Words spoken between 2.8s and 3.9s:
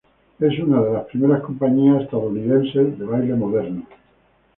de baile moderno.